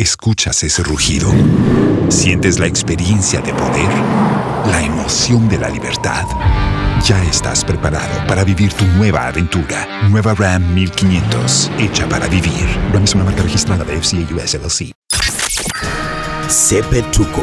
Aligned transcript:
¿Escuchas 0.00 0.62
ese 0.62 0.82
rugido? 0.82 1.30
¿Sientes 2.08 2.58
la 2.58 2.66
experiencia 2.66 3.42
de 3.42 3.52
poder? 3.52 3.90
¿La 4.70 4.82
emoción 4.82 5.46
de 5.46 5.58
la 5.58 5.68
libertad? 5.68 6.24
Ya 7.04 7.22
estás 7.24 7.62
preparado 7.62 8.26
para 8.26 8.42
vivir 8.42 8.72
tu 8.72 8.86
nueva 8.96 9.26
aventura. 9.26 10.08
Nueva 10.08 10.32
Ram 10.32 10.72
1500, 10.72 11.70
hecha 11.78 12.08
para 12.08 12.28
vivir. 12.28 12.66
Ram 12.94 13.04
es 13.04 13.14
una 13.14 13.24
marca 13.24 13.42
registrada 13.42 13.84
de 13.84 14.00
FCA 14.00 14.34
US 14.34 14.54
LLC. 14.54 14.92
Sepetuko, 16.48 17.42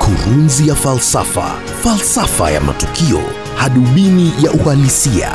kurunzi 0.00 0.66
ya 0.66 0.74
falsafa, 0.74 1.54
falsafa 1.84 2.50
ya 2.50 2.60
matukio, 2.60 3.20
hadubini 3.56 4.32
ya 4.42 4.50
uhalisia. 4.50 5.30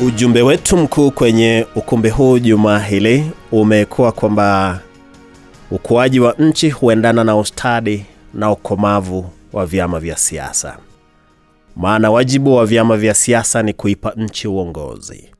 Ujumbe 0.00 0.42
wetu 0.42 0.76
mkuu 0.76 1.10
kwenye 1.10 1.66
ukumbi 1.74 2.08
huu 2.10 2.38
juma 2.38 2.78
hili 2.78 3.30
umekuwa 3.52 4.12
kwamba 4.12 4.80
ukuaji 5.70 6.20
wa 6.20 6.32
nchi 6.38 6.70
huendana 6.70 7.24
na 7.24 7.36
ustadi 7.36 8.04
na 8.34 8.50
ukomavu 8.52 9.30
wa 9.52 9.66
vyama 9.66 10.00
vya 10.00 10.16
siasa. 10.16 10.78
Maana 11.76 12.10
wajibu 12.10 12.54
wa 12.54 12.66
vyama 12.66 12.96
vya 12.96 13.14
siasa 13.14 13.62
ni 13.62 13.72
kuipa 13.72 14.12
nchi 14.16 14.48
uongozi. 14.48 15.30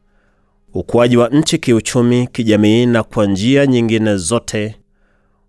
Ukuaji 0.75 1.17
wa 1.17 1.29
nchi 1.29 1.59
kiuchumi, 1.59 2.27
kijamii 2.27 2.87
na 2.87 3.03
kwa 3.03 3.27
njia 3.27 3.67
nyingine 3.67 4.17
zote 4.17 4.77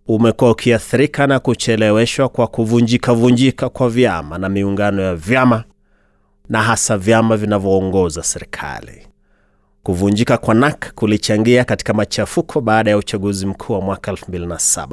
umekuwa 0.07 0.51
ukiathirika 0.51 1.27
na 1.27 1.39
kucheleweshwa 1.39 2.29
kwa 2.29 2.47
kuvunjika 2.47 3.13
vunjika 3.13 3.69
kwa 3.69 3.89
vyama 3.89 4.37
na 4.37 4.49
miungano 4.49 5.01
ya 5.01 5.15
vyama 5.15 5.63
na 6.49 6.61
hasa 6.61 6.97
vyama 6.97 7.37
vinavyoongoza 7.37 8.23
serikali. 8.23 9.07
Kuvunjika 9.83 10.37
kwa 10.37 10.53
NAK 10.53 10.93
kulichangia 10.95 11.63
katika 11.63 11.93
machafuko 11.93 12.61
baada 12.61 12.91
ya 12.91 12.97
uchaguzi 12.97 13.45
mkuu 13.45 13.73
wa 13.73 13.81
mwaka 13.81 14.11
2007. 14.11 14.87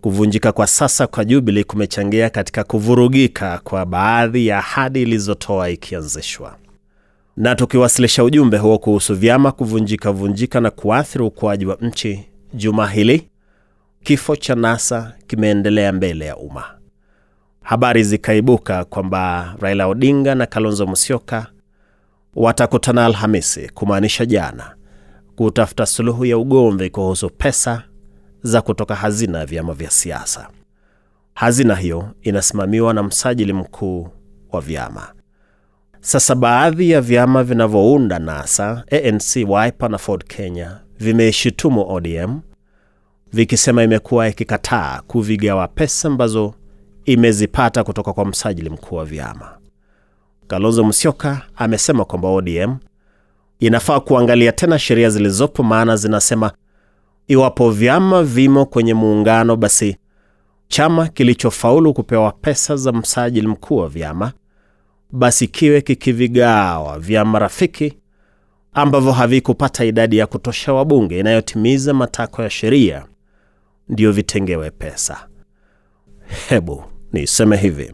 Kuvunjika 0.00 0.52
kwa 0.52 0.66
sasa 0.66 1.06
kwa 1.06 1.24
Jubilee 1.24 1.64
kumechangia 1.64 2.30
katika 2.30 2.64
kuvurugika 2.64 3.60
kwa 3.64 3.86
baadhi 3.86 4.46
ya 4.46 4.58
ahadi 4.58 5.02
ilizotoa 5.02 5.70
ikianzishwa. 5.70 6.56
Na 7.36 7.54
tukiwasilisha 7.54 8.24
ujumbe 8.24 8.58
huo 8.58 8.78
kuhusu 8.78 9.14
vyama 9.14 9.52
kuvunjika 9.52 10.12
vunjika 10.12 10.60
na 10.60 10.70
kuathiri 10.70 11.24
ukuaji 11.24 11.66
wa 11.66 11.76
nchi, 11.80 12.24
juma 12.54 12.86
hili 12.88 13.28
kifo 14.02 14.36
cha 14.36 14.54
NASA 14.54 15.12
kimeendelea 15.26 15.92
mbele 15.92 16.26
ya 16.26 16.36
umma. 16.36 16.64
Habari 17.62 18.04
zikaibuka 18.04 18.84
kwamba 18.84 19.54
Raila 19.60 19.86
Odinga 19.86 20.34
na 20.34 20.46
Kalonzo 20.46 20.86
Musyoka 20.86 21.46
watakutana 22.36 23.06
Alhamisi, 23.06 23.70
kumaanisha 23.74 24.26
jana, 24.26 24.74
kutafuta 25.36 25.86
suluhu 25.86 26.24
ya 26.24 26.38
ugomvi 26.38 26.90
kuhusu 26.90 27.30
pesa 27.30 27.82
za 28.42 28.62
kutoka 28.62 28.94
hazina 28.94 29.38
ya 29.38 29.46
vyama 29.46 29.74
vya 29.74 29.90
siasa. 29.90 30.48
Hazina 31.34 31.74
hiyo 31.74 32.08
inasimamiwa 32.22 32.94
na 32.94 33.02
msajili 33.02 33.52
mkuu 33.52 34.08
wa 34.52 34.60
vyama. 34.60 35.12
Sasa 36.00 36.34
baadhi 36.34 36.90
ya 36.90 37.00
vyama 37.00 37.44
vinavyounda 37.44 38.18
NASA, 38.18 38.84
ANC, 38.90 39.36
Wiper 39.36 39.90
na 39.90 39.98
Ford 39.98 40.24
Kenya 40.24 40.80
vimeishutumu 40.98 41.88
ODM 41.92 42.40
vikisema 43.32 43.82
imekuwa 43.82 44.28
ikikataa 44.28 45.02
kuvigawa 45.06 45.68
pesa 45.68 46.08
ambazo 46.08 46.54
imezipata 47.04 47.84
kutoka 47.84 48.12
kwa 48.12 48.24
msajili 48.24 48.70
mkuu 48.70 48.96
wa 48.96 49.04
vyama. 49.04 49.58
Kalonzo 50.46 50.84
Musyoka 50.84 51.42
amesema 51.56 52.04
kwamba 52.04 52.28
ODM 52.28 52.76
inafaa 53.60 54.00
kuangalia 54.00 54.52
tena 54.52 54.78
sheria 54.78 55.10
zilizopo, 55.10 55.62
maana 55.62 55.96
zinasema 55.96 56.52
iwapo 57.28 57.70
vyama 57.70 58.22
vimo 58.22 58.66
kwenye 58.66 58.94
muungano, 58.94 59.56
basi 59.56 59.96
chama 60.68 61.08
kilichofaulu 61.08 61.94
kupewa 61.94 62.32
pesa 62.32 62.76
za 62.76 62.92
msajili 62.92 63.46
mkuu 63.46 63.76
wa 63.76 63.88
vyama 63.88 64.32
basi 65.10 65.46
kiwe 65.48 65.80
kikivigawa 65.80 66.98
vyama 66.98 67.38
rafiki 67.38 67.98
ambavyo 68.72 69.12
havikupata 69.12 69.84
idadi 69.84 70.18
ya 70.18 70.26
kutosha 70.26 70.72
wabunge 70.72 71.18
inayotimiza 71.20 71.94
matakwa 71.94 72.44
ya 72.44 72.50
sheria 72.50 73.06
ndio 73.88 74.12
vitengewe 74.12 74.70
pesa. 74.70 75.28
Hebu 76.48 76.84
niseme 77.12 77.56
hivi, 77.56 77.92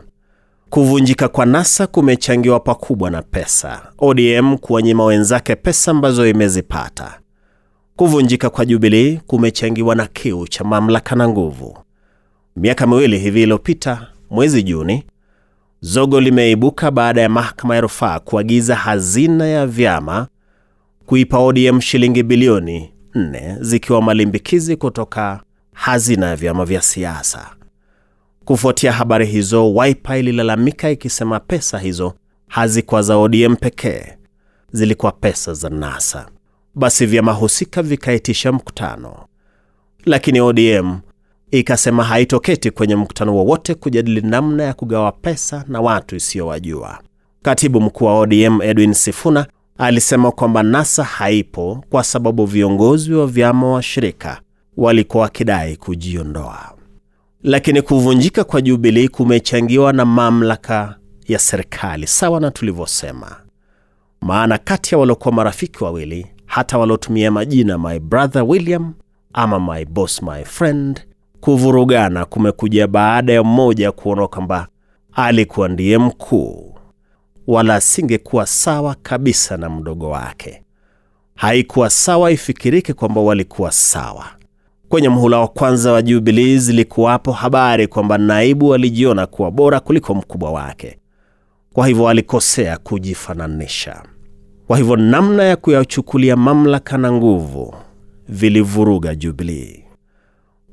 kuvunjika 0.73 1.29
kwa 1.29 1.47
NASA 1.47 1.87
kumechangiwa 1.87 2.61
pakubwa 2.61 3.11
na 3.11 3.23
pesa, 3.23 3.83
ODM 3.99 4.57
kuwanyima 4.57 5.05
wenzake 5.05 5.57
pesa 5.57 5.91
ambazo 5.91 6.27
imezipata. 6.29 7.19
Kuvunjika 7.97 8.51
kwa 8.51 8.65
Jubilee 8.67 9.17
kumechangiwa 9.27 9.95
na 9.95 10.07
kiu 10.07 10.49
cha 10.49 10.65
mamlaka 10.65 11.17
na 11.17 11.29
nguvu. 11.29 11.79
Miaka 12.57 12.87
miwili 12.87 13.19
hivi 13.19 13.43
iliyopita, 13.43 14.07
mwezi 14.31 14.63
Juni, 14.63 15.05
zogo 15.81 16.21
limeibuka 16.21 16.91
baada 16.91 17.21
ya 17.21 17.29
mahakama 17.29 17.75
ya 17.75 17.81
rufaa 17.81 18.19
kuagiza 18.19 18.77
hazina 18.77 19.47
ya 19.47 19.67
vyama 19.67 20.27
kuipa 21.07 21.39
ODM 21.39 21.81
shilingi 21.81 22.23
bilioni 22.23 22.93
nne 23.15 23.57
zikiwa 23.61 24.03
malimbikizi 24.03 24.77
kutoka 24.77 25.41
hazina 25.73 26.27
ya 26.27 26.37
vyama 26.37 26.65
vya 26.65 26.83
siasa. 26.83 27.51
Kufuatia 28.45 28.93
habari 28.93 29.27
hizo, 29.27 29.75
Wiper 29.75 30.17
ililalamika 30.19 30.91
ikisema 30.91 31.41
pesa 31.41 31.79
hizo 31.79 32.15
hazikuwa 32.49 33.03
za 33.03 33.17
ODM 33.17 33.57
pekee, 33.57 34.05
zilikuwa 34.73 35.13
pesa 35.13 35.55
za 35.55 35.69
NASA. 35.69 36.29
Basi 36.75 37.07
vyama 37.07 37.33
husika 37.33 37.83
vikaitisha 37.83 38.53
mkutano, 38.53 39.15
lakini 40.05 40.41
ODM 40.41 40.99
ikasema 41.51 42.05
haitoketi 42.05 42.71
kwenye 42.71 42.97
mkutano 42.97 43.37
wowote 43.37 43.75
kujadili 43.75 44.21
namna 44.21 44.63
ya 44.65 44.75
kugawa 44.75 45.13
pesa 45.13 45.65
na 45.69 45.81
watu 45.81 46.17
isiyowajua. 46.17 46.99
Katibu 47.43 47.81
mkuu 47.81 48.05
wa 48.05 48.19
ODM 48.19 48.63
Edwin 48.63 48.93
Sifuna 48.95 49.47
alisema 49.79 50.31
kwamba 50.33 50.63
NASA 50.63 51.05
haipo 51.05 51.85
kwa 51.91 52.05
sababu 52.05 52.47
viongozi 52.47 53.13
wa 53.15 53.27
vyama 53.27 53.67
washirika 53.73 54.41
walikuwa 54.77 55.23
wakidai 55.23 55.77
kujiondoa. 55.77 56.73
Lakini 57.43 57.83
kuvunjika 57.83 58.45
kwa 58.45 58.61
Jubilii 58.61 59.09
kumechangiwa 59.09 59.93
na 59.93 60.05
mamlaka 60.05 60.97
ya 61.29 61.39
serikali, 61.39 62.07
sawa 62.07 62.41
na 62.41 62.51
tulivyosema. 62.51 63.37
Maana 64.21 64.59
kati 64.59 64.95
ya 64.95 64.99
waliokuwa 64.99 65.35
marafiki 65.35 65.85
wawili, 65.85 66.27
hata 66.47 66.79
waliotumia 66.79 67.31
majina 67.31 67.79
my 67.79 67.99
brother 67.99 68.43
William 68.43 68.95
ama 69.33 69.61
my 69.61 69.85
boss 69.85 70.23
my 70.23 70.45
friend, 70.45 71.01
kuvurugana 71.41 72.25
kumekuja 72.25 72.87
baada 72.87 73.33
ya 73.33 73.43
mmoja 73.45 73.93
kuona 73.93 74.29
kwamba 74.29 74.69
alikuwa 75.13 75.69
ndiye 75.69 75.99
mkuu, 75.99 76.75
wala 77.47 77.75
asingekuwa 77.75 78.47
sawa 78.47 78.97
kabisa 79.03 79.57
na 79.57 79.71
mdogo 79.71 80.09
wake. 80.11 80.63
Haikuwa 81.35 81.91
sawa 81.91 82.31
ifikirike 82.31 82.93
kwamba 82.93 83.21
walikuwa 83.21 83.73
sawa. 83.73 84.27
Kwenye 84.93 85.09
mhula 85.09 85.39
wa 85.39 85.49
kwanza 85.49 85.93
wa 85.93 86.03
Jubilee 86.03 86.59
zilikuwapo 86.59 87.33
habari 87.33 87.87
kwamba 87.87 88.19
naibu 88.19 88.75
alijiona 88.75 89.27
kuwa 89.27 89.51
bora 89.51 89.81
kuliko 89.81 90.15
mkubwa 90.15 90.51
wake, 90.53 90.99
kwa 91.73 91.87
hivyo 91.87 92.09
alikosea 92.09 92.79
kujifananisha. 92.79 94.03
Kwa 94.67 94.77
hivyo 94.79 94.97
namna 94.97 95.43
ya 95.45 95.57
kuyachukulia 95.57 96.37
mamlaka 96.37 96.99
na 96.99 97.13
nguvu 97.13 97.75
vilivuruga 98.29 99.15
Jubilee. 99.15 99.85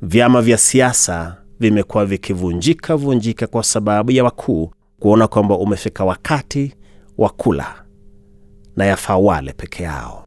Vyama 0.01 0.41
vya 0.41 0.57
siasa 0.57 1.37
vimekuwa 1.59 2.05
vikivunjika 2.05 2.95
vunjika 2.95 3.47
kwa 3.47 3.63
sababu 3.63 4.11
ya 4.11 4.23
wakuu 4.23 4.71
kuona 4.99 5.27
kwamba 5.27 5.57
umefika 5.57 6.05
wakati 6.05 6.73
wa 7.17 7.29
kula 7.29 7.83
na 8.75 8.85
yafaa 8.85 9.17
wale 9.17 9.53
peke 9.53 9.83
yao. 9.83 10.25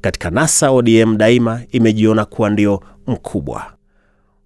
Katika 0.00 0.30
NASA, 0.30 0.70
ODM 0.70 1.16
daima 1.16 1.60
imejiona 1.70 2.24
kuwa 2.24 2.50
ndio 2.50 2.82
mkubwa, 3.06 3.72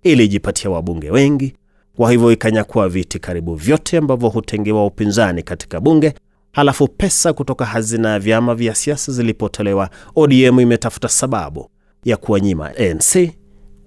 ilijipatia 0.02 0.70
wabunge 0.70 1.10
wengi, 1.10 1.54
kwa 1.96 2.10
hivyo 2.10 2.32
ikanyakua 2.32 2.88
viti 2.88 3.18
karibu 3.18 3.54
vyote 3.54 3.98
ambavyo 3.98 4.28
hutengewa 4.28 4.86
upinzani 4.86 5.42
katika 5.42 5.80
bunge. 5.80 6.14
Halafu 6.52 6.88
pesa 6.88 7.32
kutoka 7.32 7.64
hazina 7.64 8.08
ya 8.10 8.18
vyama 8.18 8.54
vya 8.54 8.74
siasa 8.74 9.12
zilipotolewa, 9.12 9.90
ODM 10.16 10.60
imetafuta 10.60 11.08
sababu 11.08 11.70
ya 12.04 12.16
kuwanyima 12.16 12.70
ANC, 12.76 13.30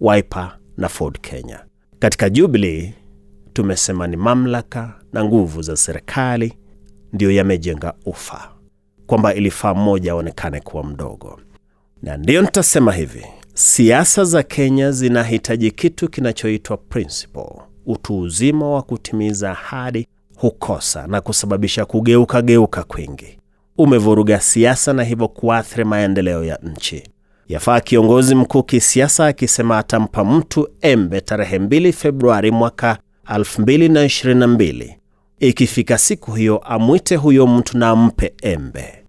Wiper 0.01 0.57
na 0.77 0.89
Ford 0.89 1.19
Kenya. 1.21 1.65
Katika 1.99 2.29
Jubilee 2.29 2.93
tumesema 3.53 4.07
ni 4.07 4.15
mamlaka 4.17 4.93
na 5.13 5.23
nguvu 5.25 5.61
za 5.61 5.75
serikali 5.77 6.53
ndiyo 7.13 7.31
yamejenga 7.31 7.93
ufa, 8.05 8.51
kwamba 9.07 9.33
ilifaa 9.33 9.73
mmoja 9.73 10.11
aonekane 10.11 10.59
kuwa 10.61 10.83
mdogo. 10.83 11.39
Na 12.01 12.17
ndiyo 12.17 12.41
nitasema 12.41 12.93
hivi, 12.93 13.25
siasa 13.53 14.23
za 14.23 14.43
Kenya 14.43 14.91
zinahitaji 14.91 15.71
kitu 15.71 16.09
kinachoitwa 16.09 16.77
principle. 16.77 17.49
Utu 17.85 18.19
uzima 18.19 18.69
wa 18.69 18.81
kutimiza 18.81 19.51
ahadi 19.51 20.07
hukosa 20.37 21.07
na 21.07 21.21
kusababisha 21.21 21.85
kugeuka 21.85 22.41
geuka 22.41 22.83
kwingi. 22.83 23.39
Umevuruga 23.77 24.39
siasa 24.39 24.93
na 24.93 25.03
hivyo 25.03 25.27
kuathiri 25.27 25.83
maendeleo 25.83 26.43
ya 26.43 26.59
nchi. 26.63 27.03
Yafaa 27.47 27.79
kiongozi 27.79 28.35
mkuu 28.35 28.63
kisiasa 28.63 29.25
akisema 29.27 29.77
atampa 29.77 30.23
mtu 30.25 30.69
embe 30.81 31.21
tarehe 31.21 31.57
2 31.57 31.91
Februari 31.91 32.51
mwaka 32.51 32.97
2022. 33.25 34.95
Ikifika 35.39 35.97
siku 35.97 36.31
hiyo 36.31 36.57
amwite 36.57 37.15
huyo 37.15 37.47
mtu 37.47 37.77
na 37.77 37.89
ampe 37.89 38.33
embe. 38.41 39.02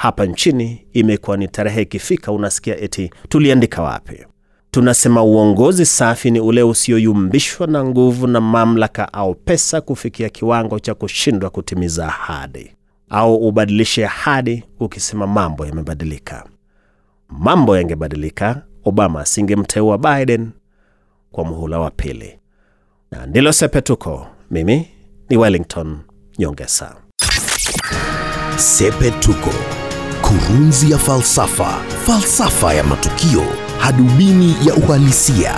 Hapa 0.00 0.26
nchini 0.26 0.86
imekuwa 0.92 1.36
ni 1.36 1.48
tarehe 1.48 1.82
ikifika, 1.82 2.32
unasikia 2.32 2.76
eti 2.80 3.10
tuliandika 3.28 3.82
wapi? 3.82 4.26
Tunasema 4.70 5.22
uongozi 5.22 5.86
safi 5.86 6.30
ni 6.30 6.40
ule 6.40 6.62
usioyumbishwa 6.62 7.66
na 7.66 7.84
nguvu 7.84 8.26
na 8.26 8.40
mamlaka 8.40 9.12
au 9.12 9.34
pesa 9.34 9.80
kufikia 9.80 10.28
kiwango 10.28 10.78
cha 10.78 10.94
kushindwa 10.94 11.50
kutimiza 11.50 12.06
ahadi, 12.06 12.70
au 13.10 13.36
ubadilishe 13.48 14.06
ahadi 14.06 14.64
ukisema 14.80 15.26
mambo 15.26 15.66
yamebadilika. 15.66 16.44
Mambo 17.28 17.76
yangebadilika, 17.76 18.62
Obama 18.84 19.20
asingemteua 19.20 19.98
Biden 19.98 20.50
kwa 21.32 21.44
muhula 21.44 21.78
wa 21.78 21.90
pili. 21.90 22.38
Na 23.10 23.26
ndilo 23.26 23.52
Sepetuko. 23.52 24.26
Mimi 24.50 24.88
ni 25.28 25.36
Wellington 25.36 25.98
Nyongesa. 26.38 26.96
Sepetuko, 28.56 29.50
kurunzi 30.30 30.90
ya 30.90 30.98
falsafa, 30.98 31.82
falsafa 32.06 32.74
ya 32.74 32.84
matukio, 32.84 33.42
hadubini 33.80 34.56
ya 34.62 34.74
uhalisia. 34.74 35.54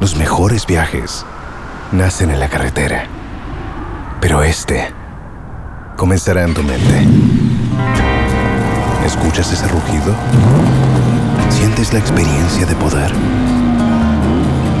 Los 0.00 0.16
mejores 0.16 0.66
viajes 0.66 1.24
nacen 1.92 2.30
en 2.30 2.40
la 2.40 2.48
carretera, 2.48 3.06
pero 4.20 4.42
este 4.42 4.92
comenzará 5.96 6.42
en 6.42 6.54
tu 6.54 6.64
mente. 6.64 7.06
¿Escuchas 9.06 9.52
ese 9.52 9.68
rugido? 9.68 10.12
¿Sientes 11.48 11.92
la 11.92 12.00
experiencia 12.00 12.66
de 12.66 12.74
poder? 12.74 13.12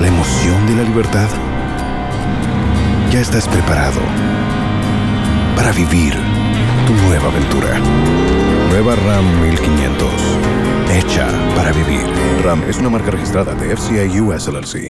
¿La 0.00 0.08
emoción 0.08 0.66
de 0.66 0.76
la 0.76 0.82
libertad? 0.82 1.28
Ya 3.12 3.20
estás 3.20 3.46
preparado 3.46 4.00
para 5.54 5.70
vivir 5.70 6.41
tu 6.86 6.94
nueva 6.94 7.28
aventura. 7.28 7.78
Nueva 8.70 8.94
RAM 8.96 9.40
1500. 9.42 10.08
Hecha 10.90 11.28
para 11.54 11.72
vivir. 11.72 12.06
RAM 12.42 12.62
es 12.68 12.78
una 12.78 12.88
marca 12.88 13.10
registrada 13.10 13.54
de 13.54 13.76
FCI 13.76 14.20
US 14.20 14.48
LLC. 14.48 14.80